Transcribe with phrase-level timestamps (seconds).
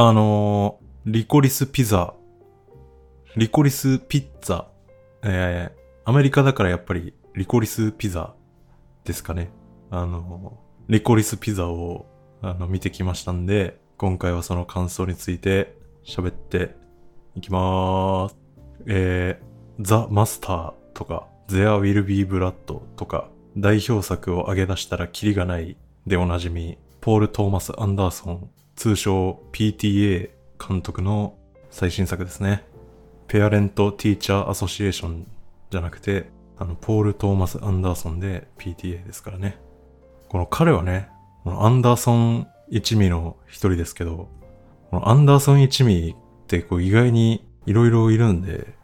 [0.00, 2.14] あのー、リコリスピザ、
[3.34, 4.66] リコリスピッツァ、
[5.24, 8.32] えー、アメリカだからやっぱりリコリスピザ
[9.02, 9.50] ですかね。
[9.90, 12.06] あのー、リコリスピザを
[12.42, 16.76] あの見てきましたんで、今回はその感想について喋って
[17.34, 18.36] いきまーす。
[18.86, 22.52] えー、ザ・マスターとか、There Will Be Blood
[22.94, 25.76] とか、代表作を挙げ出したらキリがない
[26.06, 31.36] でおなじみ、ポール・トーマス・アンダーソン、通称 PTA 監督の
[31.68, 32.64] 最新作ですね。
[33.26, 35.26] ペアレント・ティーチャー・アソシエーション
[35.68, 39.58] じゃなくて、あの、ポール・トーマス・アンダーソンで PTA ですからね。
[40.28, 41.08] この彼はね、
[41.42, 44.28] このアンダーソン一味の一人ですけど、
[44.90, 48.74] このアンダーソン一味ってこう意外に色々いるんで、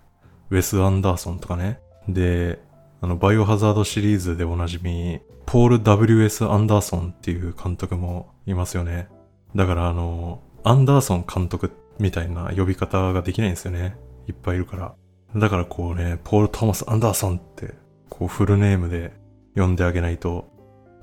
[0.51, 1.79] ウェス・アンダーソンとかね。
[2.09, 2.61] で、
[3.01, 6.47] あの、バイオハザードシリーズでおなじみ、ポール W.S.
[6.47, 9.09] アンダーソンっていう監督もいますよね。
[9.55, 13.97] だからあの、アンダーソン監督みたいな呼び方ができないんですよね。
[14.27, 14.95] いっぱいいるから。
[15.37, 17.75] だからこうね、ポール・トーマス・アンダーソンって、
[18.09, 19.13] こうフルネームで
[19.57, 20.49] 呼んであげないと、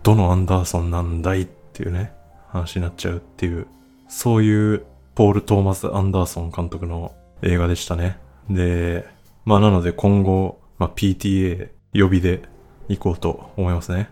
[0.03, 2.13] どのアンダーソンなんだいっていうね、
[2.47, 3.67] 話になっちゃうっていう、
[4.07, 4.85] そういう
[5.16, 8.17] ポール・トーマス・アンダーソン監督の映画でしたね。
[8.49, 9.05] で、
[9.45, 12.44] まあなので今後、まあ PTA 呼びで
[12.88, 14.09] 行こうと思いますね。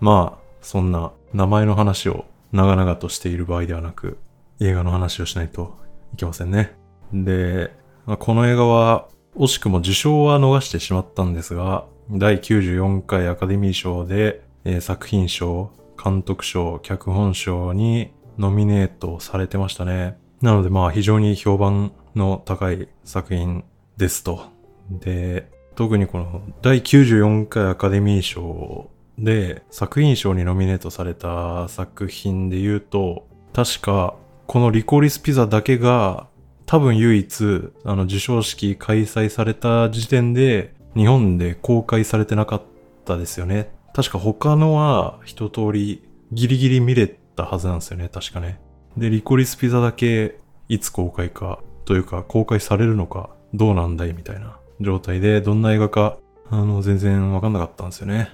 [0.00, 4.18] まあ、そんな名前の話を長々としている場合ではなく、
[4.60, 5.76] 映画の話をしないと
[6.14, 6.76] いけませんね。
[7.12, 7.72] で、
[8.18, 15.70] この映画は惜しくも受賞は逃してしまったんですが、第94回アカデミー賞で、えー、作品賞、
[16.02, 20.16] 監督賞、脚本賞にノミネートされてましたね。
[20.40, 23.64] なのでまあ非常に評判の高い作品
[23.96, 24.46] ですと。
[24.90, 34.14] で、特にこの第94回アカデミー賞で作品賞にノミネートされた作品で言うと、確か
[34.46, 36.28] このリコリスピザだけが
[36.66, 42.62] 多分唯一あの授賞式開催された時点で日本で公開されてなかっ
[43.04, 43.70] たですよね。
[43.94, 48.08] 確か他のは一通りギリギリ見れたはずなんですよね。
[48.08, 48.60] 確かね。
[48.96, 50.38] で、リコリスピザだけ
[50.68, 56.18] いつ公開かというか公開されるのかどうなんだいみたいな状態でどんな映画か
[56.50, 58.30] あの全然わかんなかったんですよね。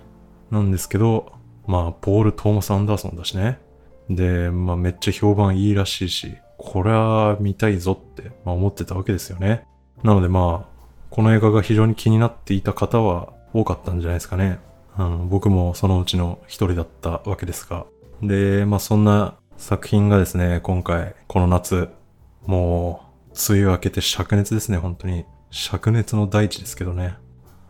[0.51, 1.33] なんですけど、
[1.67, 3.59] まあ、ポール・トーマス・アンダーソンだしね。
[4.11, 9.67] で、まあ、めっちゃ評判いいらしいし、これは見たいぞって、まあ、思ってたわけですよね。
[10.03, 10.75] なのでまあ、
[11.11, 14.59] この映画が非常に気になっていた方は多かったんじゃないですかね。
[14.97, 17.87] あの僕もそのうちの一人だったわけですが。
[18.23, 21.89] で、まあそんな作品がですね、今回、この夏、
[22.47, 25.25] もう、梅雨明けて灼熱ですね、本当に。
[25.51, 27.15] 灼熱の大地ですけどね。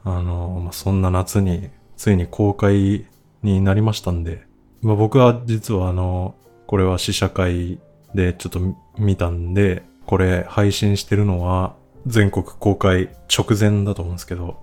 [0.05, 3.07] あの、まあ、そんな夏についに公開
[3.43, 4.47] になりましたんで、
[4.83, 6.35] まあ、僕は実はあの、
[6.67, 7.79] これは試写会
[8.15, 8.61] でちょっと
[8.99, 11.75] 見たんで、これ配信してるのは
[12.07, 14.59] 全国公開直前だと思うんですけど、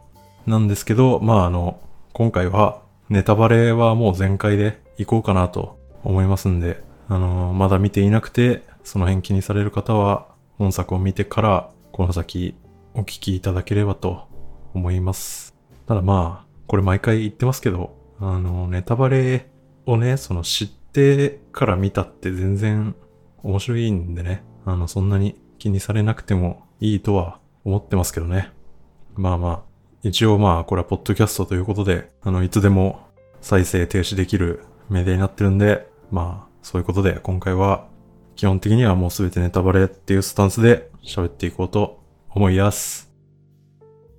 [0.45, 1.79] なんですけど、まああの、
[2.13, 10.27] 今回はネタバレはもう全開でいこうかなと思いますんで、あのまだ見ていなくて、その辺気にされる方は
[10.57, 12.55] 本作を見てから、この先
[12.93, 14.27] お聞きいただければと
[14.73, 15.55] 思います。
[15.87, 19.51] ただまあ、これ毎回言ってますけど、あの、ネタバレ
[19.85, 22.95] をね、その知ってから見たって全然
[23.43, 28.53] 面白いんでね、あの、そんなに気にされなくてもいいとは思ってますけどね。
[29.15, 29.61] まあまあ、
[30.01, 33.01] 一応まあ、これはポッドキャストということで、あの、いつでも
[33.41, 37.85] 再生停止できるメディアになってるんで、まあ、そういうことで今回は
[38.37, 43.11] 基本的にはもうすべてネタバレっていうスタンスで喋っていこうと思います。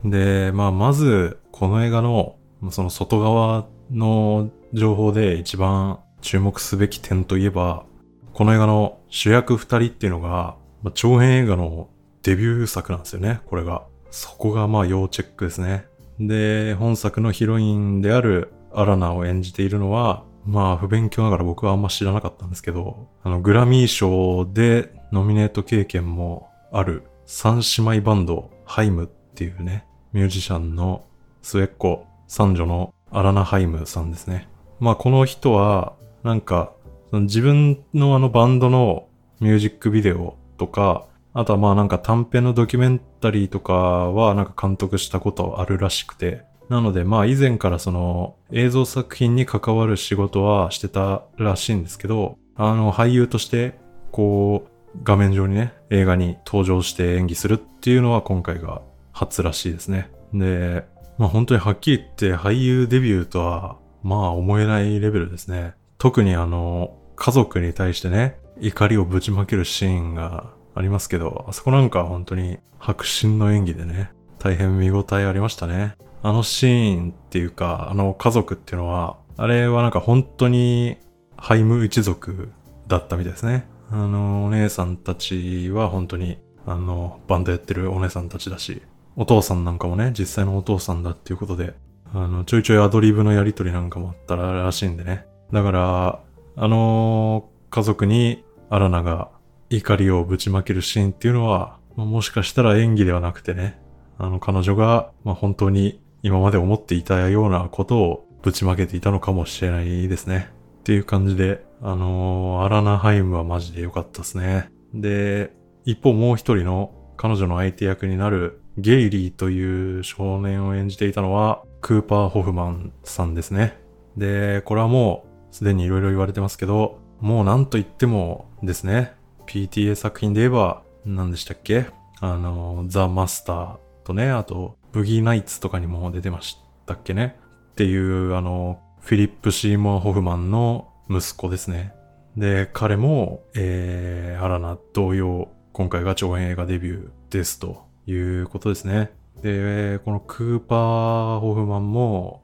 [0.04, 2.36] で、まあ、まず、この映画の
[2.70, 7.84] その外側の情報で一番注目すべき点といえば、
[8.32, 11.88] この映画の主役二人っていうのが、まあ、長編映画の
[12.22, 13.84] デビュー作なんですよね、これが。
[14.10, 15.86] そこがまあ要チェックですね。
[16.20, 31.04] で、本作のヒロインであるアラナを演じているのは、まあ不勉強ながら僕はあんま知らなかったんですけど、あのグラミー賞でノミネート経験もある三姉妹バンドハイムっていうね、ミュージシャンの
[31.42, 34.48] 末っ子三女のアラナハイムさんですね。
[34.80, 35.92] まあこの人は、
[36.22, 36.72] なんか、
[37.12, 39.06] 自分のあのバンドの
[39.40, 46.40] ミュージックビデオとか、あとはまあなんか短編のドキュメンタリーとかはなんか監督したことあるらしくて、
[46.70, 53.78] なのでまあ以前からその映像作品に関わる仕事はしてたらしいんですけど、あの俳優として
[54.10, 58.80] こう画面上にね映画に登場して演技するっていうのは今回が
[59.12, 60.10] 初らしいですね。
[60.32, 60.86] で、
[61.18, 65.74] まあ本当にはっきり言って俳優デビューとはまあ思えないレベルですね。
[65.98, 75.94] 特にあの家族に対してね、怒りをぶちまけるシーンがありますけど、あそこなんか本当に迫真の演技でね、大変見応えありましたね。
[76.22, 80.96] あのシーンっていうか、あの家族っていうのは、あれはなんか本当に
[81.36, 82.50] ハイム一族
[82.88, 83.66] だったみたいですね。
[83.90, 88.82] あの、お姉さんたちは本当に、あの、バンドやってるお姉さんたちだし、
[89.16, 91.74] お父さんなんかもね、実際のお父さんだっていうことで、
[92.14, 95.26] あの、ちょいちょいアドリブのやりとりなんかもあったらしいんでね。
[95.52, 96.20] だから、
[96.54, 99.30] あの家族にアラナが
[99.70, 103.80] 怒りをぶちまけるシーンっていうのは、まあ、もしかしたら演技ではなくてね、
[104.18, 110.50] あの彼女が、まあ、本当に今まで思っていたようなことをぶちまけていたのかもしれないですね。
[110.80, 114.70] っていう感じで、あのー、アラナハイムはマジで良かったですね。
[114.94, 115.52] で、
[115.84, 123.78] 一方もう一人の彼女の相手役になるゲイリーという少年を演じていたのはクーパー・ホフマンさんですね。
[124.16, 129.14] で、これはもうすでに色々言われてますけど、もう何と言ってもですね、
[129.46, 131.86] PTA 作品で言えば何でしたっけ？
[132.20, 137.36] あの、ザ・マスターとね、あと、ブギーナイツとかにも出てましたっけね？
[137.72, 141.94] っていう、あの、フィリップ・シーモア・ホフマンの息子ですね。
[142.36, 149.12] で、彼も、えー、アラナ同様、今回が長編映画デビューですということですね。
[149.42, 152.42] で、このクーパー・ホフマンも、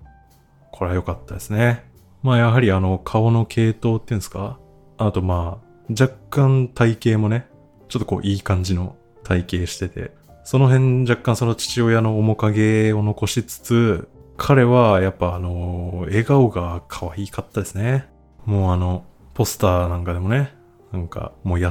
[0.72, 1.84] これは良かったですね。
[2.22, 4.58] まあやはりあの顔の系統っていうんですか？
[4.96, 7.48] あとまあ、若干体型もね、
[7.88, 10.12] ちょっとこういい感じの体型してて、
[10.44, 18.08] その辺若干その父親の面影を残しつつ、彼はやっぱあの、笑顔が可愛かったですね。
[18.44, 20.54] もうあの、ポスターなんかでもね、
[20.92, 21.70] なんかもう優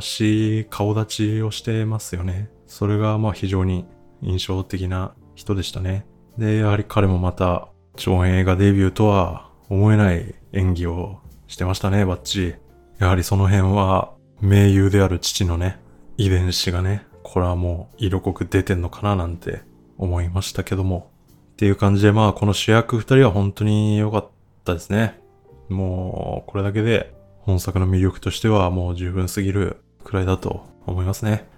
[0.00, 2.48] しい顔立ちをしてますよね。
[2.74, 3.86] それがまあ非常に
[4.20, 6.06] 印象的な人でしたね。
[6.38, 12.54] で、やはり彼もまた長編映画デビューとは思えない演技をしてましたね、バッチリ。
[12.98, 15.78] やはりその辺は名優である父のね、
[16.16, 19.62] 遺伝子がね、これはもう色濃く出てんのかななんて
[19.96, 21.12] 思いましたけども。
[21.52, 24.28] っていう感じでまあこの主役二人は本当に良かっ
[24.64, 25.20] たですね。
[25.68, 31.53] もうこれだけで本作の魅力としてはもう十分すぎるくらいだと思いますね。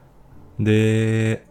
[0.58, 1.46] で、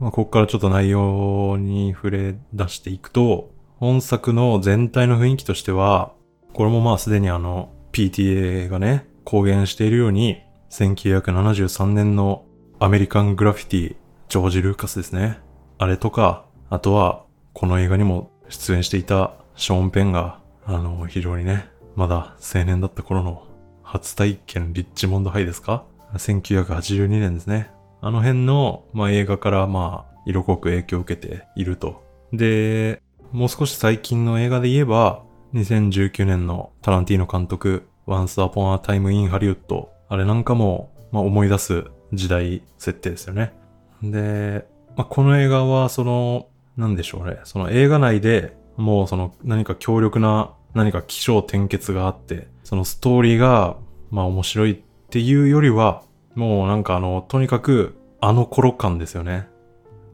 [0.00, 6.12] まあ、ここからちょっと内容に触れ出していくと、本作の全体の雰囲気としては、
[6.52, 12.44] これもまあすでにあの PTA がね、公言しているように、1973年の
[12.80, 13.96] アメリカングラフィティ、
[14.28, 15.38] ジョージ・ルーカスですね。
[15.78, 23.46] あれとか、あとは、この映画にも出演していたショーン・ペンが、あの、非常にね、まだ青年だった頃の
[23.82, 27.70] 初体験リッチモンドハイですか ?1982 年ですね。
[28.06, 32.04] あの辺の、まあ、映画からまあ、色濃く影響を受けていると。
[32.34, 33.00] で、
[33.32, 35.24] もう少し最近の映画で言えば、
[35.54, 39.88] 2019年のタランティーノ監督、Once Upon a Time in Hollywood。
[40.10, 43.54] あれなんかも、まあ、思い出す時代設定ですよね。
[44.02, 44.66] で、
[44.98, 47.38] まあ、この映画はその、なんでしょうね。
[47.44, 53.78] その映画内でもうその何か強力な何か気象転結があって、そのストーリーが
[54.10, 54.76] まあ面白いっ
[55.08, 56.02] ていうよりは、
[56.34, 59.48] もうなんかあの、とにかくあの頃感ですよね。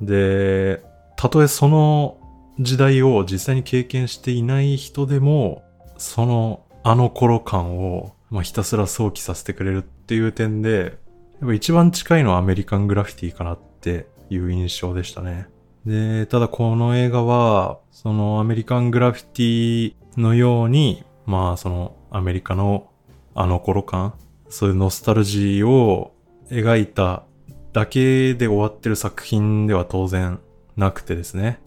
[0.01, 0.83] で、
[1.17, 2.19] たとえその
[2.59, 5.63] 時代を実際に経験していない人でも、
[5.97, 10.99] そのあの頃感を、まあ、ひたすら想起させてくれるっていう点で、
[11.41, 15.49] やっぱ一番近いのはアメリカングラフィティかなっていう印象でしたね。
[15.87, 22.91] で、ただこの映画は、そのアメリカングラフィティのように、まあそのアメリカの
[23.35, 24.15] あの頃感、
[24.49, 26.13] そういうノスタルジーを
[26.51, 27.25] 描いた
[27.73, 30.41] だけで終わってる作品では当然
[30.77, 31.61] なくてですね。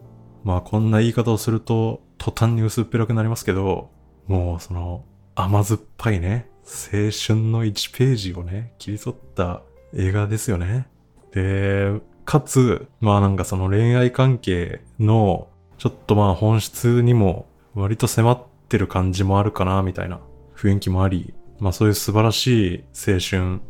[0.44, 3.90] まあこんな言い方をすると途端に薄っぺらくなりますけど、
[4.28, 9.62] もうその甘酸っぱいね、青春の1ページをね、切り取った
[9.94, 10.88] 映画ですよね。
[11.32, 15.48] で、かつ、まあなんかその恋愛関係の、
[15.78, 20.20] ちょっとまあ本質にも割と迫ってる感じもあるかな、みたいな
[20.56, 23.62] 雰囲気もあり、まあそういう素晴らしい青春、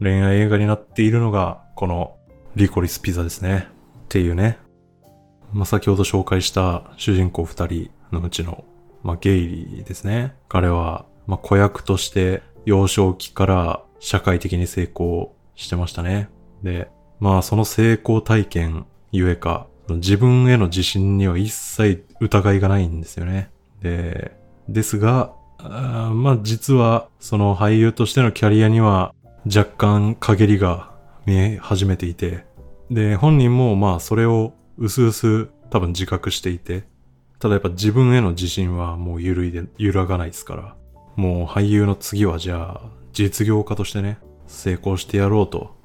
[0.00, 2.16] 恋愛映画になっているのが、この
[2.54, 3.68] リコリスピザですね。
[4.04, 4.58] っていうね。
[5.52, 8.64] まあ先ほど紹介した主人公二人のうちの、
[9.02, 10.34] まあゲイリーですね。
[10.48, 16.28] 彼は、まあ子役として幼少期から社会的に成功してましたね。
[16.62, 16.88] で、
[17.20, 23.50] まあその成功体験ゆえか、自分への自信には一切疑いがないんですよね。
[23.80, 24.36] で、
[24.68, 29.14] ですが、あまあ実はその俳優としてのキャリアには
[29.46, 30.90] 若干陰りが
[31.24, 32.44] 見え始めていて、
[32.90, 36.84] で、本人もまあそれを薄々多分自覚していて、
[37.38, 40.76] ただやっぱ自分への自信はもう揺るいで、揺らがないですから、
[41.14, 45.76] もう俳優の次はじゃあ実業家としてね、成功してやろうと、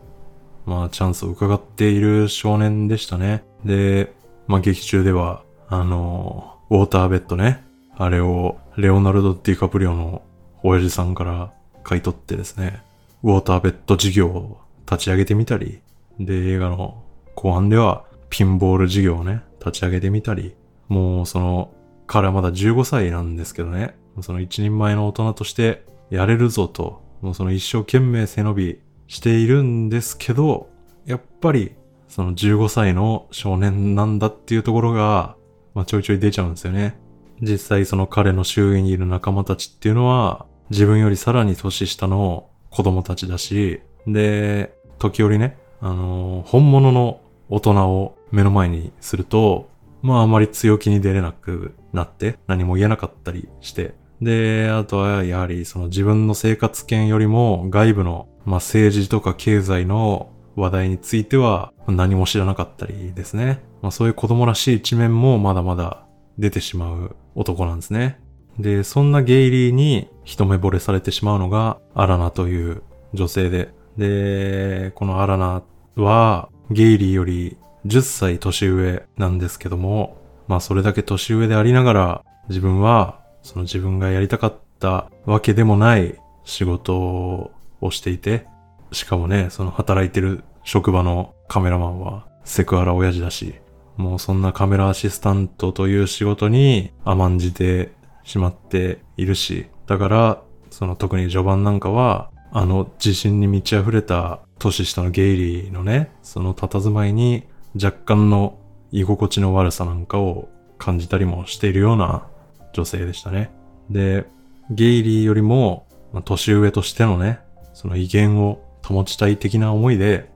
[0.65, 3.44] まあチャンスを伺っている少年でしたね。
[3.63, 4.13] で、
[4.48, 7.63] まあ劇中では、あの、ウォーターベッドね、
[7.96, 10.24] あれをレオナルド・ディカプリオの
[10.63, 11.53] 親父さんから
[11.84, 12.82] 買い取ってですね、
[13.24, 15.82] ウォーターベッド事業を立ち上げてみたり、
[16.20, 17.04] で、映画の
[17.36, 20.56] 後半ではピンボール事業をね、立ち上げてみたり、
[20.88, 21.74] もうその、
[22.08, 30.70] 彼はまだ15歳なんですけどね、その一人前の大人としてやれるぞと、もうその一生懸命背伸びしているんですけど、
[31.06, 31.75] やっぱり
[32.08, 35.36] その15歳の少年なんだっていうところが、
[35.74, 37.00] まあ、ちょいちょい出ちゃうんですよね。
[37.42, 49.70] 実際その彼の周囲にいる仲間たちっていうのは、自分よりさらに年下の子供たちだし、で、時折ね、あのー、本物の大人を目の前にすると、
[50.01, 53.94] まああまり強気に出れなくなって何も言えなかったりして。
[54.22, 63.63] で、あとはやはりその自分の生活圏よりも外部の、まあ政治とか経済の話題については何も知らなかったりですね。
[63.82, 66.06] まあそういう子供らしい一面もまだまだ
[66.38, 68.20] 出てしまう男なんですね。
[68.60, 73.74] で、そんなゲイリーに一目惚れされてしまうのがアラナという女性で。
[73.98, 75.63] で、このアラナ
[75.96, 80.17] はゲイリーより10歳年上なんですけども、
[80.48, 87.51] まあそれだけ年上でありながら自分はその自分がやりたかったわけでもない仕事を
[87.89, 88.46] していて、
[88.91, 93.55] しかもね、その働いてる職場のカメラマンはセクハラ親父だし、
[93.98, 97.91] もうそんなカメラアシスタントという仕事に甘んじて
[98.24, 107.44] しまっているし、だから、その特に序盤なんかは、あの自信に満ち溢れた年下のゲイリーのね、その佇まいに
[107.75, 108.60] 若干の
[108.92, 112.28] 居心地の悪さなんかを感じたりもしているような
[112.74, 113.51] 女性でしたね。
[113.90, 114.25] で、
[114.70, 117.40] ゲイリーよりも、まあ、年上としてのね、
[117.74, 120.30] その威厳を保ちたい的な思いで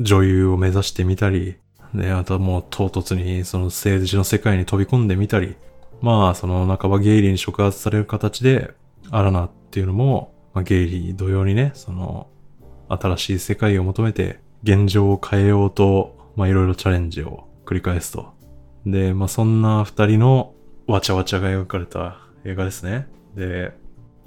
[0.00, 1.56] 女優を目指してみたり、
[1.94, 5.56] で、あとはもう唐突にその政治の世界に飛び込んでみたり、
[6.00, 8.72] まあその半ばゲイリーに触発される形で、
[9.10, 12.28] アラナっていうのも、まあ、ゲイリー同様にね、その
[12.88, 18.32] 新しい世界を求めて現状を変えようと、まあいろいろチャレンジを繰り返すと。
[18.84, 20.54] で、まあそんな二人の
[20.86, 23.08] わちゃわちゃが描かれた映画ですね。
[23.34, 23.72] で、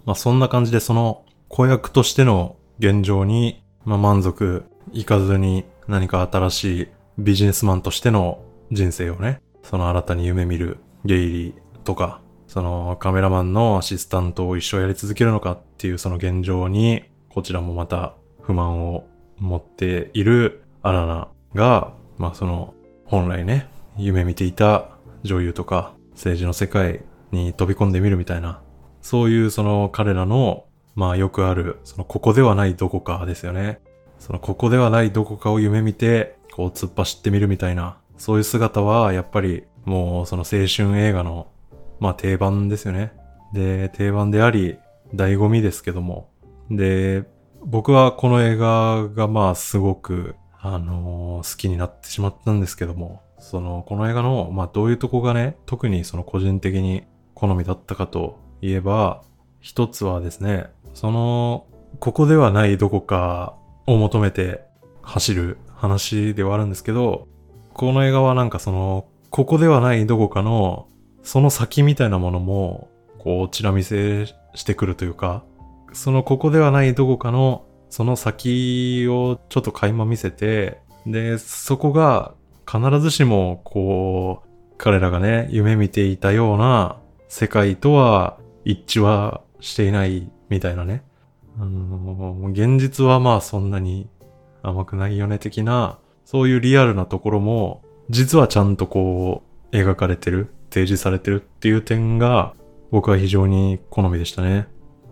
[0.05, 19.05] まあそんな感じでその子役としての現状に、まあ満足いかずに何か新しいビジネスマンとしての人生をね、その新たに夢見るゲイリーとか、そのカメラマンのアシスタントを一生やり続けるのかっていうその現状に、こちらもまた不満を
[19.37, 22.73] 持っているアラナが、まあその
[23.05, 24.89] 本来ね、夢見ていた
[25.23, 27.01] 女優とか政治の世界
[27.31, 28.61] に飛び込んでみるみたいな、
[29.01, 30.65] そういうその彼らの、
[30.95, 33.79] まあよくある、そのここではないどこかですよね。
[34.17, 41.47] そのここではないどこかを夢見て、こう突っ走ってみるみたいな、そういう姿はやっぱりもうその青春映画の、
[41.99, 43.13] まあ定番ですよね。
[43.53, 44.77] で、定番であり、
[45.13, 46.29] 醍醐味ですけども。
[46.69, 47.25] で、
[47.63, 59.23] 僕はこの映画がまあすごく、あのー、好きになってしまったんですけども、その、この映画の、まあどういうとこがね、特にその個人的に好みだったかといえば、
[59.59, 61.65] 一つはですね、その、
[61.99, 63.55] ここではないどこか
[63.87, 64.61] を求めて
[65.01, 67.27] 走る話ではあるんですけど、
[67.73, 70.87] この映画はなんかその、ここではないどこかの、
[71.23, 75.43] その先みたいなものも、こう、ちら見せしてくるというか、
[75.93, 82.33] そのここではないどこかの、その先をちょっと垣間見せて、で、そこが
[82.71, 91.03] 必ずしも、こう、彼らがね、夢見ていたような世界とは一致はしていないみたいなね。
[91.59, 94.07] あの、現実はまあそんなに
[94.61, 102.53] 甘くないよね的な、そういうリアルなところも、実はちゃんとこう、描かれてる、提示されてるっていう点が、
[102.91, 104.67] 僕は非常に好みでしたね。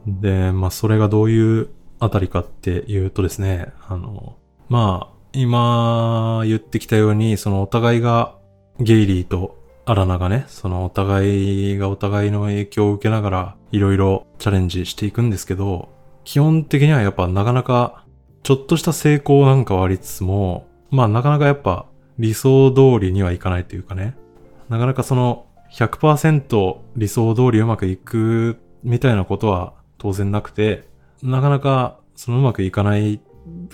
[0.07, 4.35] で、まあそれがどういうあたりかっていうとですね、あの、
[4.69, 8.35] まあ、今言ってきたように、そのお互いが
[8.79, 15.89] ゲイリーとアラナがね、そのお互いがお互いの影響を受けながらいろいろチャレンジしていくんですけど、
[16.23, 18.03] 基本的にはやっぱなかなか、
[18.43, 21.86] ちょっとした成功なんかはありつつも、まあなかなかやっぱ
[22.19, 24.15] 理想通りにはいかないというかね。
[24.69, 30.83] なかなかその100%理想通りうまくいくみたいなことは当然なくて、
[31.21, 33.19] なかなかそのうまくいかない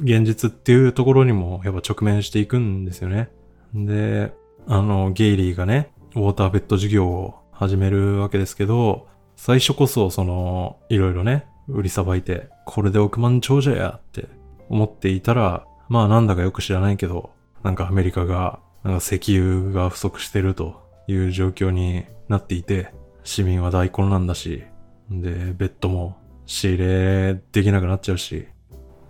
[0.01, 3.29] 現実っていうところにもやっぱ直面していくんですよね。
[3.73, 4.33] で、
[4.67, 14.27] あの、ゲイリーがね、ウォーターベッド事業を始めるわけですけど、最初こそその、いろいろね、売りさばいて、これで億万長者やって
[14.69, 17.31] 思っていたら、まあなんだかよく知らないけど、
[17.63, 22.93] なんかアメリカが、なんか石油が不足してるという状況になっていて、
[23.23, 24.63] 市民は大混乱だし、
[25.09, 28.47] で、ベッドも仕入れできなくなっちゃうし、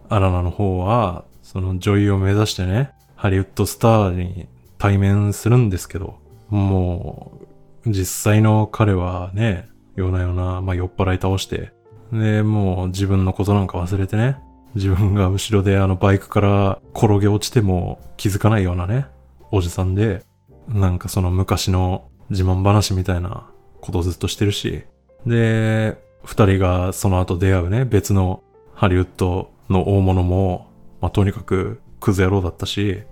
[0.10, 6.20] アラナの方は、その女優を目指してね、ハリウッドスターに対面するんですけど、
[6.50, 7.40] も
[7.86, 11.74] う、実際の彼はね、夜な夜な、まあ酔っ払い倒して、
[12.12, 14.38] で、もう自分のことなんか忘れてね、
[14.76, 19.06] 自分が後ろであのバイクから転げ落ちても気づかないようなね、
[19.52, 20.24] おじさんで、
[20.68, 23.50] なんかその昔の自慢話みたいな
[23.82, 24.84] ことずっとしてるし、
[25.26, 33.04] で、二人がその後出会うね、別のハリウッドの大物も、まあ、とにかくクズ野郎だったし、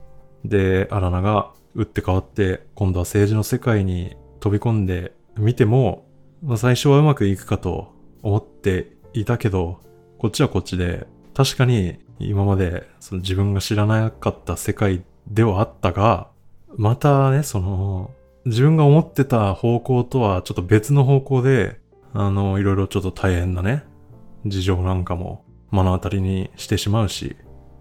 [0.44, 6.06] で、アラナが打って変わって、今度は政治の世界に飛び込んでみても、
[6.42, 9.82] まあ、最初はうまくいくかと思っていたけど、
[10.18, 16.30] こっちはこっちで、確かに今までその自分が知らなかった世界ではあったが、
[16.78, 18.12] またね、その、
[18.46, 21.80] 自分が思ってた方向とはちょっと別の方向で、
[22.14, 23.84] あの、いろいろちょっと大変なね、
[24.46, 27.36] 事情なんかも目の当たりにしてしまうし、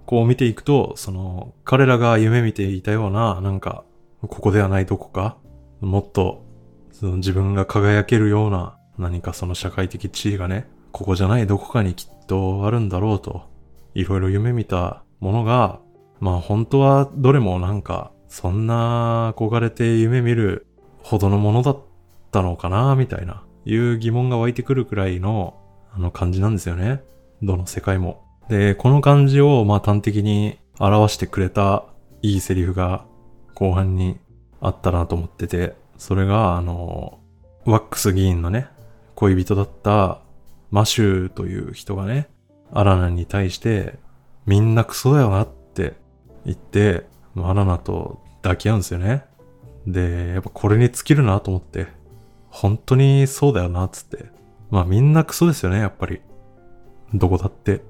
[0.07, 3.85] こう見ていくと、その、彼らが夢見ていたような、なんか、
[4.21, 5.39] ここではないどこか、
[5.81, 6.45] もっと、
[6.93, 13.43] その自分が輝けるような、何かその社会的地位がね、ここじゃないどこかにきっとあるんだろうと、
[13.93, 15.81] いろいろ夢見たものが、
[16.21, 20.69] まあ本当はどれもなんか、そんな憧れて夢見る
[21.03, 21.83] ほどのものだっ
[22.31, 25.59] たのかな、みたいな、いう疑問が湧いてくるくらいの、
[25.93, 27.03] あの感じなんですよね。
[27.43, 28.23] どの世界も。
[28.49, 31.85] で、この感じをまあ端的に表してくれた
[32.23, 33.05] いいセリフが
[33.57, 34.21] 後半に
[34.61, 37.19] あったなと思ってて、それがあの、
[37.65, 38.69] ワックス議員のね、
[39.17, 40.21] 恋人だった
[40.71, 42.29] マシューという人がね、
[42.73, 43.99] アラナに対して、
[44.47, 45.95] みんなクソだよなって
[46.45, 49.25] 言って、アラナと抱き合うんですよね。
[49.87, 51.89] で、やっぱこれに尽きるなと思って、
[52.49, 54.27] 本当にそうだよなつって。
[54.71, 56.21] まあみんなクソですよね、やっぱり。
[57.15, 57.83] どこだって。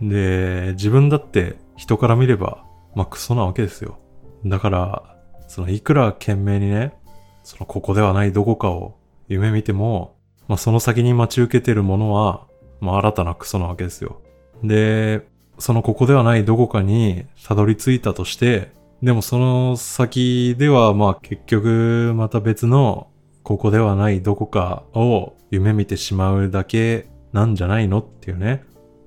[0.00, 2.64] で、自分だって人から見れば、
[2.94, 3.98] まあクソなわけですよ。
[4.44, 5.16] だから、
[5.48, 6.94] そのいくら懸命にね、
[7.42, 8.96] そのここではないどこかを
[9.28, 10.16] 夢見ても、
[10.50, 12.44] まあその先に待ち受けてるものは、
[12.80, 14.20] まあ新たなクソなわけですよ。
[14.64, 15.24] で、
[15.60, 23.06] そのここではないどこかにたどり着いたとして、でもその先ではまあ結局また別の
[23.44, 28.64] ここではないどこかを夢見てしまうだけなんじゃないのっていうね。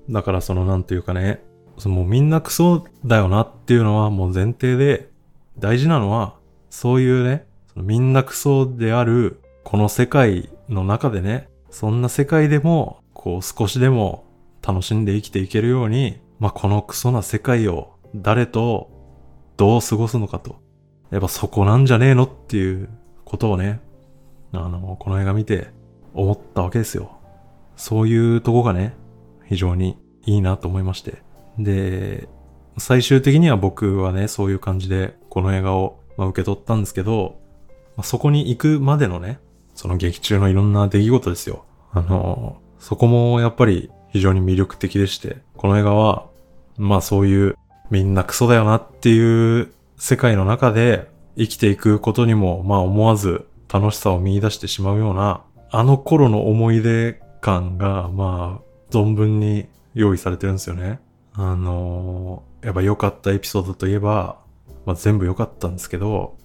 [0.08, 1.44] だからそのなんていうかね、
[1.76, 5.10] そのもうみんなクソだよなっていうのはもう前提で、
[5.58, 6.36] 大事なのは、
[6.70, 14.24] そういうね、そのみんなクソであるこの世界の中でね、そんな世界でも、こう少しでも
[14.66, 18.90] 楽しんで生きていけるように、まあ、このクソな世界を誰と
[19.56, 20.62] どう過ごすのかと。
[21.10, 22.88] やっぱそこなんじゃねえのっていう
[23.24, 23.80] ことをね、
[24.52, 25.68] あの、この映画見て
[26.12, 27.18] 思ったわけですよ。
[27.76, 28.94] そういうとこがね、
[29.46, 31.22] 非常にいいなと思いまして。
[31.58, 32.28] で、
[32.78, 37.40] 最終的には僕はね、そういう感じでこの映画を、受け取ったんですけど、
[38.04, 39.40] そこに行くまでのね、
[39.74, 41.64] その劇中のいろんな出来事ですよ。
[41.92, 46.26] あの、そこもやっぱり非常に魅力的でして、この映画は、
[46.76, 47.56] まあそういう
[47.90, 61.00] みんなクソだよなっていう世界の中で生きていくことにも、まあ思わず楽しさを見出してしまうような、あの頃の思い出感が、まあ、存分に用意されてるんですよね。
[61.34, 64.38] あのー、やっぱ良かったエピソードといえば、
[64.86, 66.36] まあ全部良かったんですけど、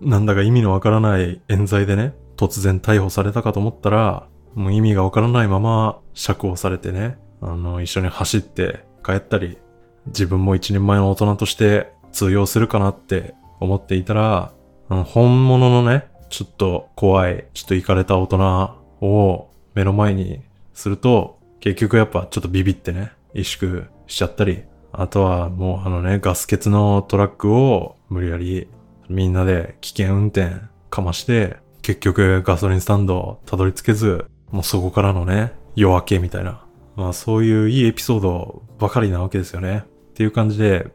[0.00, 9.58] なんだか意味のわからない冤罪でね、突然逮捕されたかと思ったら、もう意味がわからないまま釈放されてね、あの、一緒に走って帰ったり、
[10.06, 14.52] 自分も一人前の大人として通用するかなって思っていたら、
[14.88, 18.70] 本物のね、ちょっと怖い、ちょっと行かれた大人
[19.00, 20.40] を目の前に
[20.74, 28.68] すると、結局やっぱちょっとビビってね、萎縮しちゃったり、あとはもうあのね、ガス欠のトラックを無理やり
[29.08, 30.56] みんなで危険運転
[30.90, 31.56] かまして、
[31.88, 36.66] 結局ガソリンスタンドたどり着けず、もうそこからのね、夜明けみたいな。
[36.96, 39.84] まあそういういいエピソードばかりなわけですよね。
[40.10, 40.90] っていう感じで、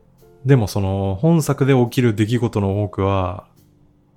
[0.45, 3.47] でもその本作で起きる出来事の多くは、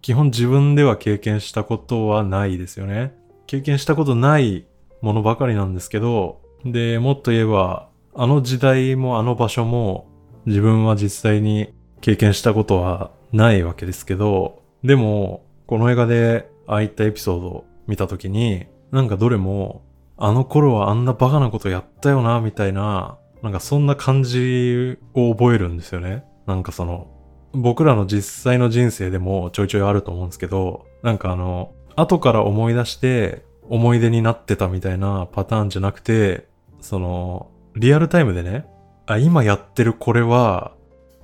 [0.03, 3.15] 基本自分では経験したことはないですよね。
[3.47, 4.67] 経験したことない
[5.01, 10.09] ものばかりなんですけど、で、もっと言えば、あの時代もあの場所も
[10.45, 19.83] 自分は実際に経験したことはないわけですけど、でも、この映画でああいったエピソードを見たときに、なんかどれも
[20.17, 26.25] あの頃はあんなバカなことやったよな、みたいな、なんかそんな感じを覚えるんですよね。
[26.47, 27.09] なんかその、
[27.53, 36.49] 僕らの実際の人生でもちょいちょいあると思うんですけど、なんかあの、後から思い出して思い出になってたみたいなパターンじゃなくて、
[36.81, 38.67] その、リアルタイムでね、
[39.07, 40.73] あ、今やってるこれは、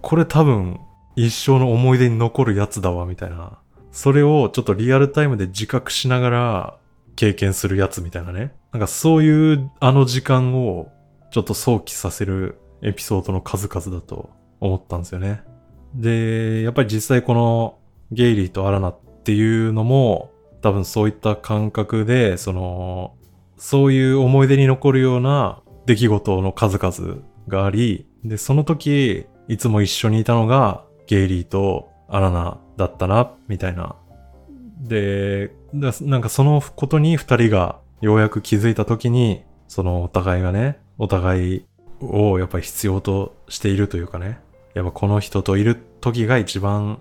[0.01, 0.81] これ多分
[1.17, 3.59] 一生の思い出に残るやつだわ、みたいな。
[3.93, 6.77] それをちょっとリアルタイムで自覚しながら
[7.15, 8.55] 経験するやつみたいなね。
[8.73, 10.91] なんかそういうあの時間を
[11.31, 15.43] ちょっと想起させるエピソードの数々だと思ったんですよね。
[15.95, 17.79] で、やっぱり実際この
[18.11, 23.15] ゲイリーとアラナっていうのも多分そういった感覚で、その、
[23.59, 33.97] そういう思い出に残るような出来事の数々があり、で、その時、いつも一緒にいたのがゲイリーとアラナだったな、みたいな。
[34.81, 41.65] で、なんかそのことに二人がようやく気づいた時に、そのお互いがね、お互い
[42.01, 44.41] をやっぱり必要としているというかね、
[44.75, 47.01] やっぱこの人といる時が一番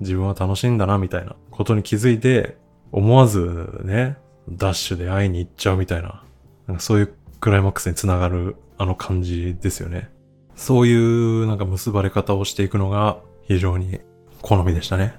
[0.00, 2.56] 自分は楽しいんだな、みたいなことに気づいて、
[2.92, 6.22] 思わずね、ダッシュで会いに行っちゃうみたいな、
[6.66, 10.10] なんかそういうクライマックスにつながるあの感じですよね。
[10.54, 14.00] そういうなんか結ばれ方をしていくのが非常に
[14.44, 15.14] 好みでしたね。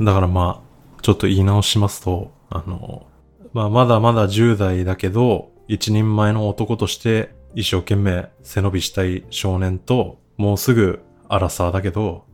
[0.00, 0.62] だからま
[0.96, 3.06] あ、ちょっと言い直しますと、あの、
[3.52, 12.24] まあまだまだ10代だけど、一人前の男として一生懸命背伸びしたい少年と、もうすぐアラサーだけど、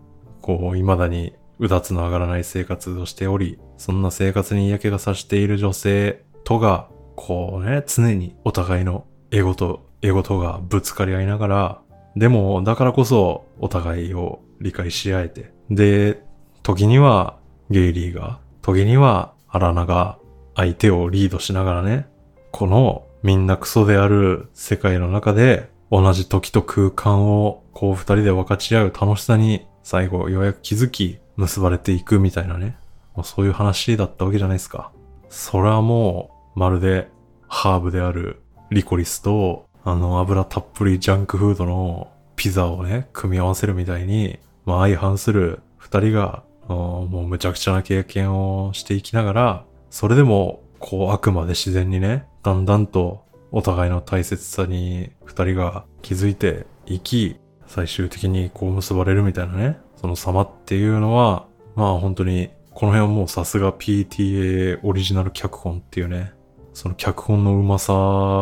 [0.40, 11.80] こう、未だにうだつの上がらない生活をしており、そんな生活に嫌気がさしている女性とが、こうね、常にお互いのエゴとエゴとがぶつかり合いながら、
[12.14, 16.22] でも、だからこそお互いを理解し合えて、で、
[16.66, 17.38] 時には
[17.70, 20.18] ゲイリーが、時にはアラナが
[20.56, 22.08] 相手をリードしながらね、
[22.50, 32.76] このみんなクソである世界の中で同じ時と空間をこう二人で分かち合う楽しさに最後ようやく気づき結ばれていくみたいなね。
[33.14, 34.90] まあ、そういう話だったわけじゃないですか。
[35.28, 37.08] それはもうまるで
[37.46, 66.32] ハーブであるリコリスとあの油たっぷりジャンクフードのピザをね、組み合わせるみたいに、まあ相反する二人がもうむちゃくちゃな経験をしていきながら、それでもこうあくまで自然にね、だんだんとお互いの大切さに二人が気づいていき、最終的にこう結ばれるみたいなね、その様っていうのは、まあ本当に、この辺はもうさすが PTA オリジナル脚本っていうね、
[66.74, 67.94] その脚本のうまさ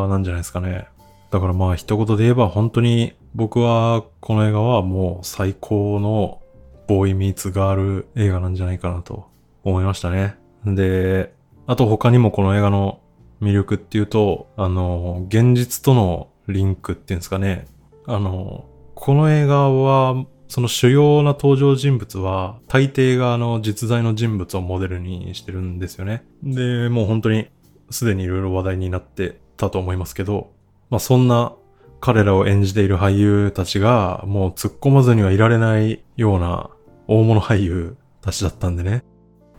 [0.09, 0.89] なんじゃないですかね。
[1.31, 6.41] だからまあ一言で言えば本当に僕はこの映画はもう最高の
[6.87, 9.29] ボーイミーツガール映画なんじゃないかなと
[9.63, 10.37] 思いましたね。
[10.65, 11.35] で、
[11.67, 13.01] あと他にもこの映画の
[13.41, 17.67] 魅力っていうと、あの、現実とのリンクっていうんですかね。
[18.07, 26.25] あの、この映画は、その主要な登場人物は、大抵があの実在の人物をモデルにしてるんですよね。
[26.43, 27.49] で、もう本当に
[27.91, 30.53] すでに色々話題になってたと思いますけど、
[30.91, 31.55] まあそんな
[32.01, 36.71] 彼らを演じている俳優たちがもう突っ込まずにはいられないような
[37.07, 39.05] 大物俳優たちだったんでね。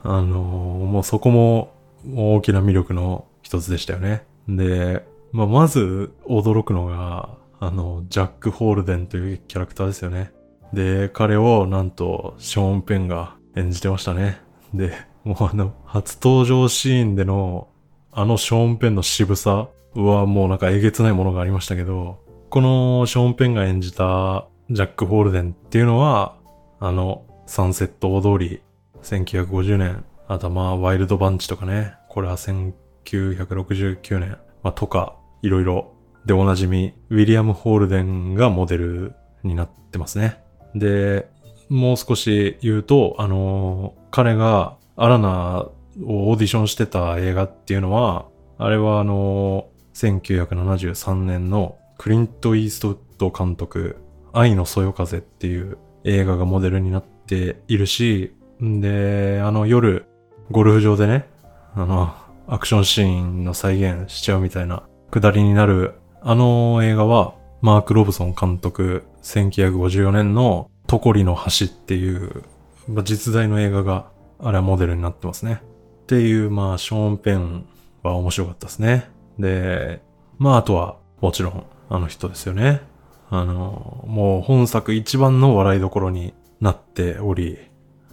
[0.03, 1.73] あのー、もうそこも
[2.15, 4.23] 大きな魅力の一つでしたよね。
[4.47, 7.29] で、まあ、まず驚くのが、
[7.59, 10.31] あの、ジャック・ホールデンというキャラクターですよね。
[10.73, 14.41] で、彼をなんとショーン・ペンが演じてましたね。
[14.73, 17.67] で、もうあの、初登場シーンでの、
[18.11, 26.37] あのショーン・ペンの渋さはもうなんかえげつないものがありましたけど、このショーン・ペンが演じたジャック・ホールデンっていうのは、
[26.79, 28.61] あの、サンセット大通り、
[29.03, 35.91] 1950年、あとまあ、ワイルドバンチとかね、これは1969年、まあ、とか、いろいろ。
[36.25, 40.41] でおなじみ、ウィリアム・ホールデンがモデルになってますね。
[40.73, 41.29] で、
[41.69, 45.67] もう少し言うと、あの、彼がアラナ
[46.03, 48.25] をオーディションしてた映画っていうのは、
[48.57, 53.97] あれはあのー、1973年のクリント・イーストウッド監督、
[54.33, 60.05] 愛のそよ風っていう映画がモデルになってているし、で、あの夜、
[60.51, 61.27] ゴルフ場でね、
[61.75, 62.13] あの、
[62.47, 72.43] アクションシーンの再現しちゃうみたいなくだりになる、あの映画は、マーク・ロブソン監督、1954年のトコリの橋っていう、
[72.87, 75.61] まあ、実在の映画が、あれはモデルになってますね。
[76.03, 77.65] っていう、まあ、ショーン・ペン
[78.03, 79.09] は面白かったですね。
[79.39, 80.01] で、
[80.37, 82.81] まあ、あとは、もちろん、あの人ですよね。
[83.29, 86.33] あの、もう本作一番の笑いどころに
[86.65, 87.59] なっており、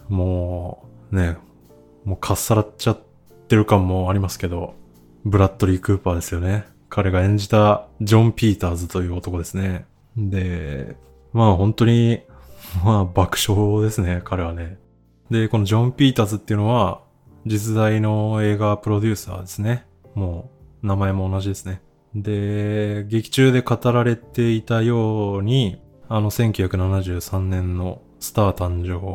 [0.09, 1.37] もう、ね、
[2.05, 2.99] もうかっさらっちゃっ
[3.47, 4.75] てる感もありますけど、
[5.25, 6.65] ブラッドリー・クーパーですよね。
[6.87, 9.87] 彼が演じたジョン・ピーターズという男ですね。
[10.15, 10.95] で、
[11.33, 12.21] まあ本当に、
[12.85, 14.77] まあ爆笑ですね、彼はね。
[15.31, 17.01] で、このジョン・ピーターズっていうのは、
[17.47, 19.87] 実在の映画プロデューサーですね。
[20.13, 20.51] も
[20.83, 21.81] う、名前も同じですね。
[22.13, 29.05] で、劇中で語られていたように、あの1973年のスター誕生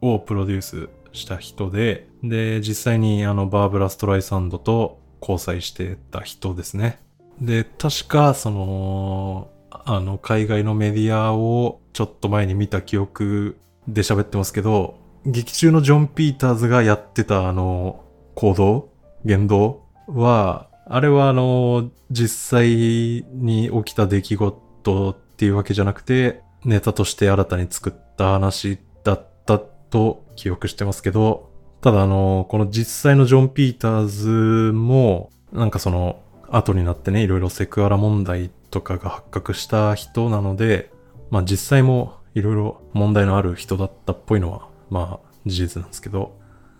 [0.00, 6.98] をプロデュースした人で、で、実際にあのバーブラ・ストライサンドと交際してた人ですね。
[7.42, 18.02] で、確かその、あの海外のメディアをちょっと前に見た記憶で喋ってますけど、劇中のジョン・ピーターズがやってたあの
[18.34, 18.88] 行動
[19.26, 40.90] 言動は、あれはあの、実際に起きた出来事っていうわけじゃなくて、ネタとして新たに作った話だったと記憶してますけど、ただあの、この実際のジョン・ピーターズも、なんかその、後になってね、いろいろセクハラ問題とかが発覚した人なので、
[41.30, 46.38] まあ実際もいろいろ問題のある人だったっぽいのは、まあ事実なんですけど、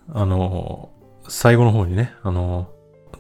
[0.09, 0.91] あの、
[1.29, 2.71] 最後の方にね、あの、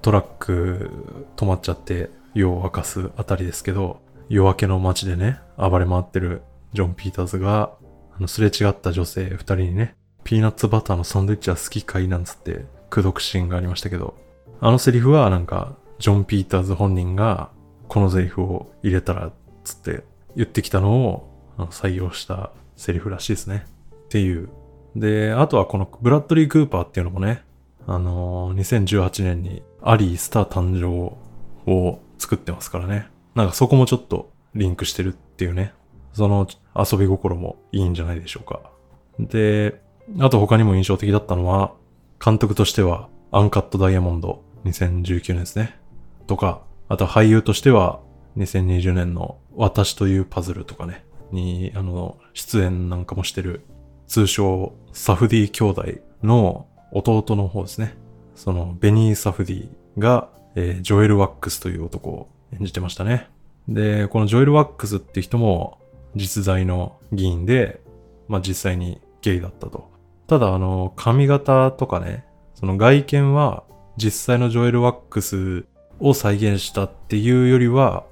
[0.02, 0.90] トラック
[1.36, 6.42] 止まっちゃって夜を明かすあたりですけど、夜明けの街でね、暴れ回ってる
[6.74, 7.72] ジョン・ピーターズが、
[8.16, 14.14] あの、すれ違った女性二人にね、ピーナッツバターのサンドイッチは好きかいなんつって、口説くシーンがありましたけど、
[14.60, 17.50] あのセリフはなんか、ジョン・ピーターズ本人が、
[17.88, 19.32] このセリフを入れたら、
[19.64, 20.04] つって
[20.36, 21.28] 言ってきたのを
[21.70, 23.64] 採用したセリフらしいですね。
[23.94, 24.50] っていう。
[24.94, 27.42] で、あとはこのブラッドリー・クーパーっていうのもね、
[27.86, 31.16] あのー、2018年にアリー・スター誕生
[31.70, 33.08] を作ってますからね。
[33.34, 35.72] なんかそこもちょっとリンクしてるっていうね。
[36.12, 38.70] その遊び心もいいんじゃないでしょうか。
[39.18, 39.80] で、
[40.18, 41.72] あと他にも印象的だったのは、
[42.24, 45.78] 監督としてはアンカットダイヤモンド2019年ですね。
[46.26, 48.00] とか、あと俳優としては
[48.36, 53.64] 2020年の私というパズルとかね、に、あの、出演なんかもしてる、
[54.06, 55.84] 通称サフディ兄弟
[56.22, 57.96] の弟の方ですね。
[58.34, 63.28] そのベニー・サフディが、えー、ジョエル・ワックスという男演じてましたね。
[63.68, 65.78] で、このジョエル・ワックスって人も
[66.16, 67.80] 実在の議員で、
[68.28, 69.90] まあ実際にゲイだったと。
[70.26, 73.64] ただあの、髪型とかね、その外見は
[73.96, 75.66] 実際のジョエル・ワックス
[76.00, 78.04] を再現したっていうよりは、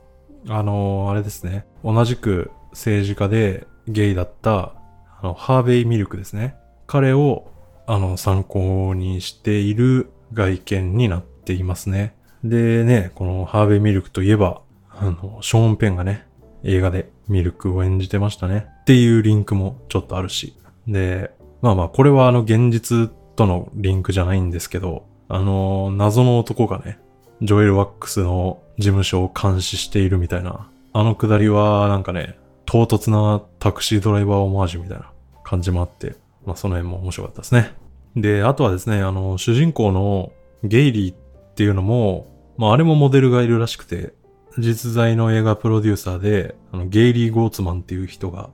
[0.49, 4.75] あの、あれですね、同じく政治家でゲイだった、
[5.21, 6.57] あの、ハーベイ・ミルクですね。
[6.87, 7.51] 彼を、
[7.87, 12.16] あの、参考にしている外見になっていますね。
[12.49, 16.27] でね、このハーベイ・ミルクといえば、あの、ショーン・ペンがね、
[16.63, 18.67] 映画でミルクを演じてましたね。
[18.83, 20.57] っていうリンクもちょっとあるし。
[20.87, 21.31] で、
[21.63, 26.99] まあまあ、これはあの現実とのリンクじゃないんですけど、あの、謎の男がね、
[27.43, 35.11] ジョエル・ワックスの事務所を監視しているみたいな、あのくだりはなんかね、唐突なタクシードライバーオマージュみたいな
[35.45, 37.75] 感じもあって、まあその辺も面白かったですね。
[38.17, 40.33] で、あとはですね、あの、主人公の
[40.65, 41.17] ゲイリーっ
[41.55, 42.27] ていうのも、
[42.59, 44.15] まああれもモデルがいるらしくて、
[44.59, 48.51] 実在の映画プロデューサーで、あのゲイリー・ゴーツマンっていう人が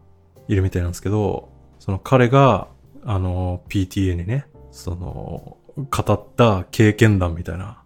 [0.49, 2.69] いるみたいなんですけど、その彼が、
[3.05, 7.83] あの、PTA にね、その、語った経験談みたいな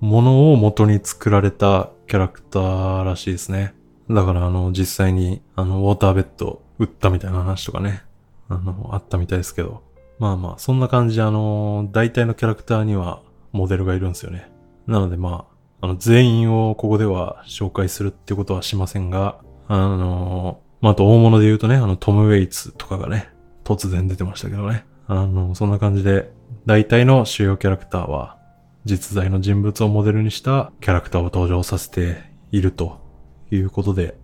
[0.00, 3.74] ものを元に作られたキャラクターらしいですね。
[4.08, 8.02] だからあの、実際に、あの、ウォーターベッド売ったみたいな話とかね、
[8.48, 9.82] あの、あったみたいですけど。
[10.18, 14.50] まあまあ、そんな感じであの、大体のキャラクターにはモデルがいるんですよね。
[14.90, 15.46] なのでま
[15.80, 23.30] あ、あの、全員をここでは紹介するってことはしませんが、あの、まあ、あと大物で言うとね、あの、トム・ウェイツとかがね、
[23.64, 24.84] 突然出てましたけどね。
[25.06, 26.32] あの、そんな感じで、
[26.66, 28.36] 大体の主要キャラクターは、
[28.84, 33.00] 実在の人物をモデルにしたキャラクターを登場させていると
[33.50, 34.16] いうことで、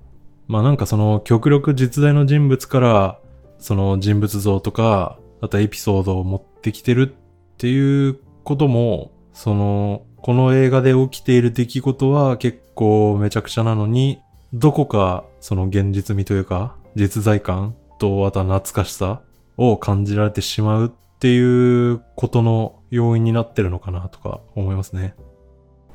[0.49, 3.19] まあなんかその極力実在の人物から
[3.59, 14.21] その人物像とか、あとエピソードを持ってきてるっていうことも、その、この映画で起きている出来事は結構めちゃくちゃなのに、
[14.53, 19.21] どこかその現実味というか、実在感とあとは懐かしさ
[19.57, 25.15] を感じられてしまうっていうことの要因になってるのかなとか思いますね。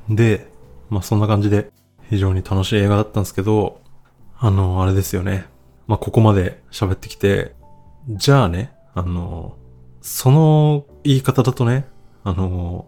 [0.08, 0.48] で、
[0.90, 1.70] まあそんな感じで
[2.10, 3.80] 非常に楽しい映画だったんですけど、
[4.38, 5.46] あの、あれですよね。
[5.86, 7.54] まあここまで喋ってきて、
[8.08, 9.56] じゃあね、あの、
[10.00, 11.86] その言い方だとね、
[12.24, 12.86] あの、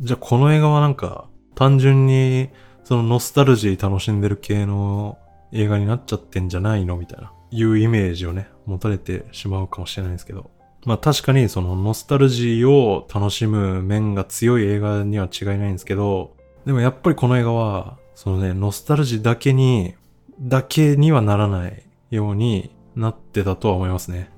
[0.00, 2.50] じゃあこの映画はなんか単純に
[2.84, 5.18] そのノスタルジー楽しんでる系の
[5.52, 10.50] 映画になっちゃってんじゃないのみたいな、いうイメージをね、持たれてしまうかもしれないんですけど。
[10.84, 16.34] まあ確かにそのノスタルジーを楽しむ面が強い映画には違いないんですけど、
[16.66, 19.94] でもやっぱりこの映画はそのね、ノスタルジーだけに、
[20.40, 24.30] だけにはならないようになってたとは思いますね。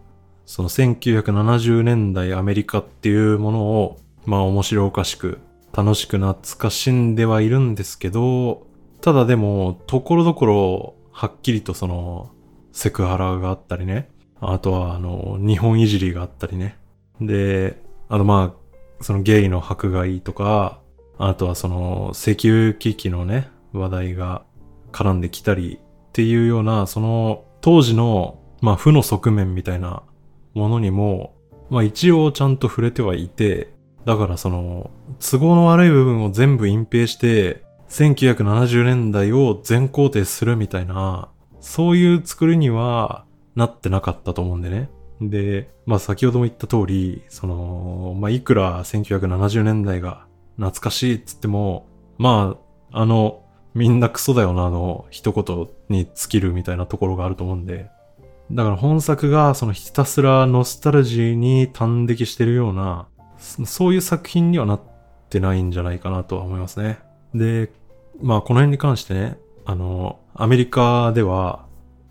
[0.47, 5.39] その1970年代アメリカっていうものを、まあ面白おかしく、
[5.73, 8.67] 楽しく懐かしんではいるんですけど、
[9.01, 12.31] ただでも、ところどころ、はっきりとその、
[12.73, 14.09] セクハラがあったりね。
[14.41, 16.79] あとは、あの、日本いじりがあったりね。
[17.21, 18.65] で、あとまあ、
[19.05, 20.81] そのゲイの迫害とか、
[21.19, 24.45] あとはその石油危機のね、話題が
[24.93, 30.03] 絡んできたりっていうような、その当時の、まあ負の側面みたいな
[30.55, 31.35] ものにも、
[31.71, 33.74] まあ一応ちゃんと触れてはいて、
[34.05, 41.29] だからその、都合の悪い部分を全部隠蔽して、1970年代を全肯定するみたいな、
[41.61, 44.91] そういう作りにはなってなかったと思うんでね。
[45.21, 51.87] で、まあ先ほども言った通り、その、まあいくら1970年代が懐かしいっつっても、
[52.19, 52.57] ま
[52.93, 53.43] あ、あの、
[53.75, 57.91] みんなクソだよなの一言に尽きるみたいなところがあると思うんで、
[58.53, 63.09] だから本作がそのひたすらノスタルジーに端的してるような、
[63.39, 64.81] そういう作品にはなっ
[65.29, 66.99] てないんじゃないかなとは思いますね。
[67.35, 67.73] で、
[68.21, 71.67] まあこの辺に関してね、あの、アメリカでは、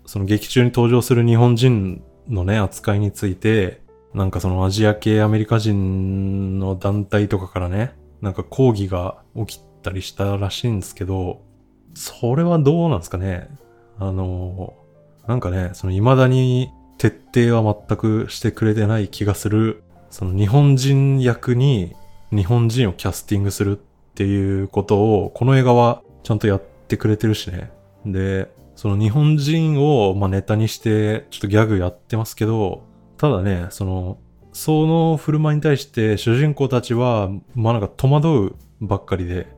[0.06, 3.80] その劇中に登場する日本人のね、扱いについて、
[4.12, 11.42] なんかそのアジア系アメリカ人の団体とかからね、なんか抗議が起きたりしたらしいんですけど、
[11.94, 13.48] それはどうなんですかね
[13.98, 14.74] あの、
[15.26, 19.83] なんかね、その未だに徹底は全くしてくれてない気がする、
[20.14, 21.96] その日本人役に
[22.30, 23.80] 日本人をキャスティングするっ
[24.14, 27.72] ていうことを、この映画はちゃんとやってくれてるしね。
[28.06, 32.84] で、その日本人をまネタにしてちょっとギャグやってますけど、
[33.16, 34.18] ただね、その、
[34.52, 39.48] その振る舞いに対して主人公たちは、まあなんか戸惑うばっかりで、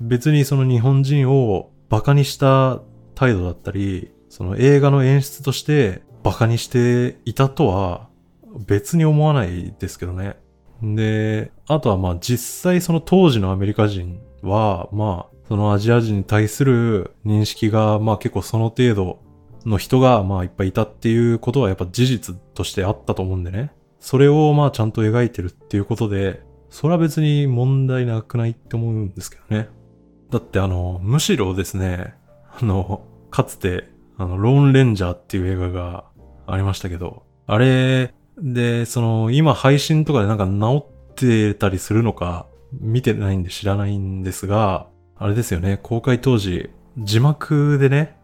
[0.00, 2.80] 別にその日本人を馬鹿にした
[3.14, 8.05] 態度だったり、その映画の演出として馬鹿にしていたとは
[8.66, 10.36] 別に思わないですけどね。
[10.82, 19.18] で、あとはまあ実際その当時のアメリカ人は、まあそのアジア人に対する認識がまあ結構その程度
[19.64, 23.72] の人がまあいっぱいいたっていうことはやっぱ事実としてあったと思うんでね。
[24.00, 29.68] それをまあちゃんと描いてるっていうことで、それは別に問題なくないって思うんですけどね。
[30.30, 32.14] だってあの、むしろですね、
[32.60, 33.88] あの、かつて、
[34.18, 36.04] あの、ローンレンジャーっていう映画が
[36.46, 48.16] ありましたけど、あれで、その、今配信とかでなんか治ってたりするのか、見てないんで知らないんですが、あれですよね、公開当時、字幕でね、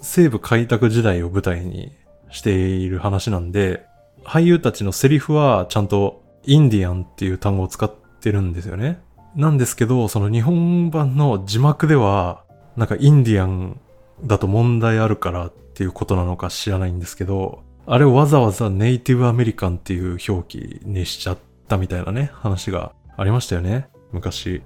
[0.00, 1.92] 西部開拓時代を舞台に
[2.30, 3.86] している話なんで、
[4.24, 9.00] 俳優たちのセリフはちゃんとインディアンっていう単語を使ってるんですよね。
[9.36, 12.42] なんですけど、その日本版の字幕では、
[12.76, 13.80] なんかインディアン
[14.24, 21.38] だと問題あるからっていうことなのか知らないんですけど、あれをわざわざネイティブアメリカンっていう表記にしちゃっ
[21.68, 23.88] たみたいなね、話がありましたよね。
[24.12, 24.62] 昔。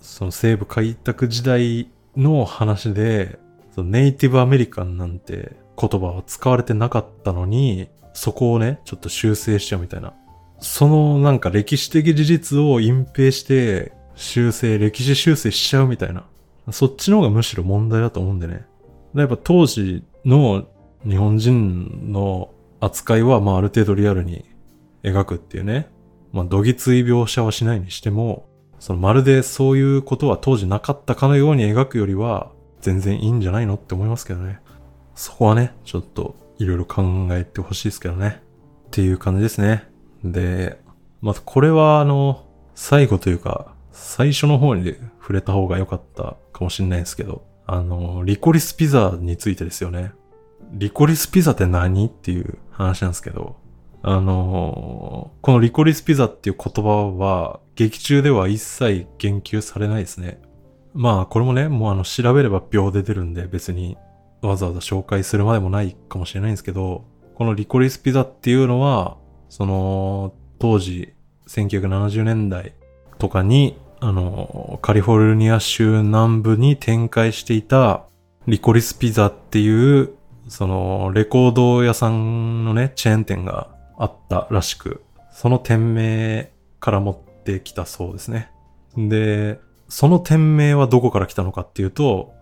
[0.00, 3.38] その西部開拓時代の話で、
[3.74, 10.12] そのネイティブアメリカンなんて言葉は使われてなかったのに、そこをね、ちょっと修正しちゃうみたいな。
[10.58, 16.24] そのなんか歴史的事実を隠蔽して修正、歴史修正しちゃうみたいな。
[16.72, 18.66] そっちの方がむしろ問題だと思うんでね。
[19.14, 20.68] やっぱ当時の
[21.06, 24.44] 日本人の扱いはまあある程度リアルに
[25.02, 25.90] 描くっていうね。
[26.32, 34.60] まあ、どぎつい描写はしないにしても、そのまるでそういうことは当時なかったかのように描くよりは全然いいんじゃないのって思いますけどね。
[35.14, 38.42] そこはね、ちょっといろいろ考えてほしいですけどね。
[38.86, 39.84] っていう感じですね。
[40.24, 40.80] で、
[41.20, 50.12] まずこれはあの、最後というか、最初の方に触れた方が良かったかもしれないですけど、あの、リコリスピザについてですよね。
[50.72, 52.06] リコリスピザって何？
[52.06, 53.56] っていう話なんですけど、
[54.02, 60.40] あのこのリコリスピザっていう言葉は、劇中では一切言及されないですね。
[60.92, 63.96] まあ、これもね、もうあの、調べれば秒で出るんで、別に
[64.42, 69.16] わざわざ紹介するまでもないかもしれないんですけど、このリコリスピザっていうのは、
[69.48, 71.14] その、当時、
[71.48, 72.74] 1970年代
[73.18, 78.04] とかに、あの、カリフォルニア州南部に展開していた
[78.46, 80.14] リコリスピザっていう、
[80.50, 88.50] その、レコード屋さんのね、チェーン店があったらしく、その店名から持ってきたそうですね。
[88.96, 92.34] で、その店名はどこから来たのかっていうと、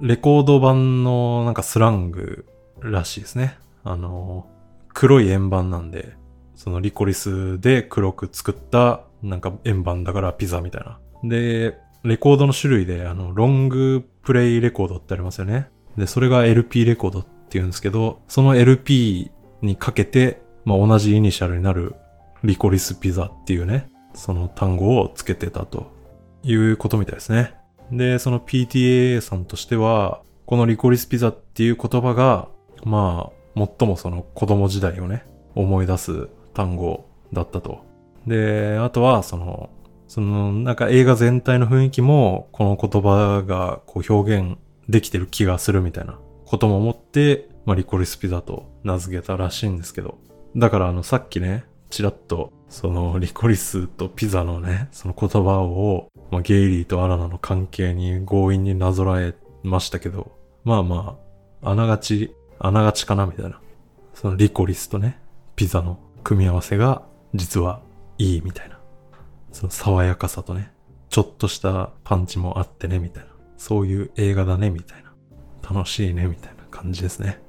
[0.00, 2.46] レコード版のなんかスラング
[2.78, 3.58] らしいですね。
[3.82, 4.46] あの、
[4.94, 6.12] 黒い円盤なんで、
[6.54, 11.00] そのリコリスで黒く作ったなんか円盤だからピザみたいな。
[11.24, 15.68] で、レコードの種類で、あの、ロングプレイレコードってありますよね。
[15.98, 19.30] で、それが LP レコードってって言うんですけど、その LP
[19.62, 21.94] にかけて、まあ、同じイニシャルになる
[22.42, 25.92] リコリスピザっていうね、その単語をつけてたと
[26.42, 27.54] いうことみたいですね。
[27.92, 32.48] で、その PTA さんとしては、このリコリスピザっていう言葉が、
[32.84, 35.24] まあ、最もその子供時代をね、
[35.54, 37.84] 思い出す単語だったと。
[38.26, 39.70] で、あとは、その、
[40.08, 50.18] その、なんか映画全体の雰囲気も、この言葉がこう表現できてる気がするみたいなことも思って、まあ、リコリスピザと名付けたらしいんですけど。
[50.56, 60.32] だからあの、さっきね、ちらっと、その、リコリスとピザのね、その言葉を、まあ、ゲイリーとアラナの関係に強引になぞらえましたけど、
[60.64, 61.18] まあま
[61.62, 63.60] あ、あながち、あながちかなみたいな。
[64.14, 65.18] そのリコリスとね、
[65.56, 67.02] ピザの組み合わせが、
[67.34, 67.80] 実は
[68.18, 68.78] いいみたいな。
[69.52, 70.72] その爽やかさとね、
[71.08, 73.30] ちょっとしたパンチもあってね、みたいな。
[73.56, 75.05] そういう映画だね、みたいな。
[75.68, 77.40] 楽しいね、みたいな感じですね。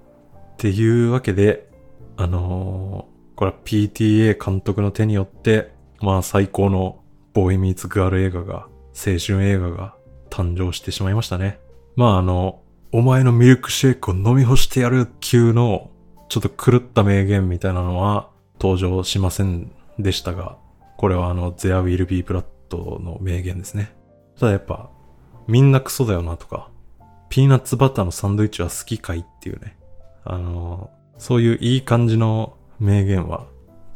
[0.54, 1.70] っていうわけで、
[2.16, 7.04] あのー、これは PTA 監督の手によって、まあ最高の
[7.34, 9.96] ボーイミーツガール映画が、青春映画が
[10.32, 11.60] 誕生してしまいましたね。
[11.96, 12.62] まああの、
[12.92, 15.92] お前のミルクシェイクを飲み干してやる級の、
[16.30, 20.58] ちょっと狂った名言みたいなのは登場しませんでしたが、
[20.98, 22.44] これはあの、There Will Be Blood
[23.02, 23.94] の名言ですね。
[24.40, 24.90] ただやっぱ、
[25.48, 26.70] みんなクソだよなとか、
[27.30, 29.78] ピーナッツバターのサンドイッチは好きかいっていうね。
[30.24, 33.48] あの、そういういい感じの名言は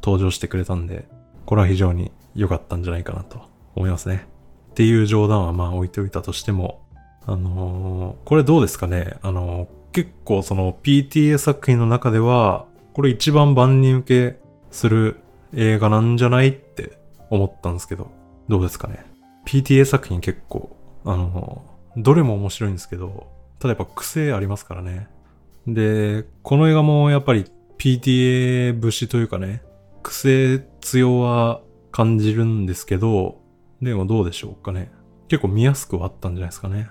[0.03, 1.07] 登場してくれたんで、
[1.45, 3.41] これは非常に良かったんじゃないかなと
[3.75, 4.27] 思いますね。
[4.71, 6.81] っていう冗談はまあ置いておいたとしても、
[7.25, 9.17] あのー、これどうですかね？
[9.21, 14.39] あのー、結構その PTA 作品の中では、これ一番万人受け
[14.71, 15.19] する
[15.53, 16.97] 映画なんじゃないって
[17.29, 18.09] 思ったんですけど、
[18.47, 19.05] どうですかね
[19.45, 20.75] ?PTA 作品結構、
[21.05, 21.63] あの、
[21.97, 23.27] どれも面白いんですけど、
[23.59, 25.07] ただやっぱ癖ありますからね。
[25.67, 27.45] で、この映画もやっぱり
[27.77, 29.63] PTA 節というかね、
[30.03, 31.61] 癖強は
[31.91, 33.41] 感じるんですけど、
[33.81, 34.91] でもどうでしょうかね。
[35.27, 36.89] 結構見やすくはあったんじゃないですかね。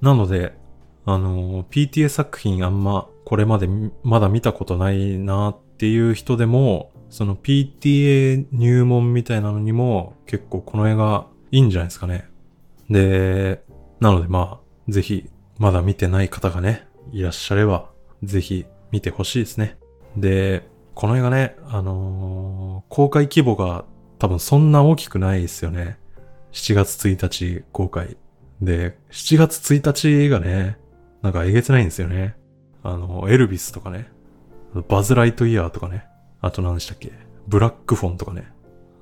[0.00, 0.56] なので、
[1.04, 3.68] あの、PTA 作品あんまこれまで
[4.02, 12.28] まだ見たことないなっていう人でも、その PTA 入門みたいなのにも結構この映画いいんじゃないですかね。
[12.90, 13.64] で、
[14.00, 17.90] なのでまあ、ぜひまだ見てない方がね、いらっしゃれば、
[18.22, 19.78] ぜひ見てほしいですね。
[20.16, 23.84] で、この映画ね、あのー、公開規模が
[24.18, 25.98] 多分そんな大きくないですよね。
[26.52, 28.16] 7月1日公開。
[28.62, 30.78] で、7月1日がね、
[31.22, 32.36] なんかえげつないんですよね。
[32.82, 34.08] あの、エルビスとかね、
[34.88, 36.06] バズ・ライトイヤーとかね、
[36.40, 37.12] あと何でしたっけ、
[37.48, 38.48] ブラックフォンとかね。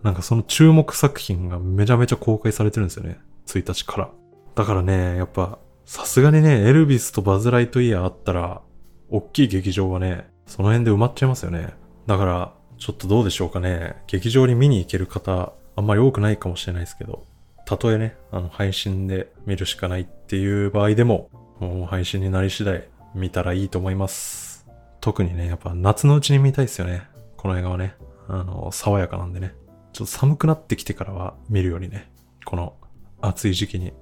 [0.02, 3.20] なんかその注目作品がめちゃめちゃ公開されてるんですよね。
[3.46, 4.10] 1日から。
[4.54, 8.62] だからね、やっぱ、さすがにね、エルビスとバズ・ライトイヤーあったら、
[9.10, 11.74] 大きい劇場はね、その辺で埋まっちゃいますよね。
[12.06, 13.96] だから、ちょっとどうでしょうかね。
[14.06, 17.24] 劇場に見に行ける方、あんまり多くないかもしれないですけど、
[17.66, 24.66] たとえね、あの、配信で見るしかないっていう場合でも、もう配信になり次第見たらいいと思います。
[25.00, 27.02] 特にね、やっぱ夏のうちに見たいですよね。
[27.36, 27.94] この映画はね。
[28.28, 29.54] あの、爽やかなんでね。
[29.92, 32.10] ちょっと寒くなってきてからは見るよりね、
[32.44, 32.74] この
[33.20, 33.92] 暑い時期に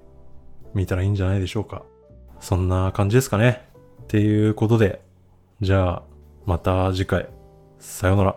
[0.75, 1.83] 見たらいいんじゃないでしょうか。
[2.41, 3.69] そんな感じですかね。
[4.03, 5.01] っていうことで、
[5.61, 6.03] じゃあ、
[6.45, 7.29] また次回。
[7.79, 8.37] さようなら。